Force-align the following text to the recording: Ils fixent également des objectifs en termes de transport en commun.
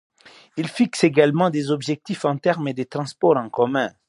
Ils 0.57 0.67
fixent 0.67 1.03
également 1.03 1.51
des 1.51 1.69
objectifs 1.69 2.25
en 2.25 2.35
termes 2.39 2.73
de 2.73 2.81
transport 2.81 3.37
en 3.37 3.51
commun. 3.51 3.93